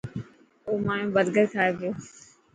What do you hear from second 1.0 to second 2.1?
برگر کائي پيو.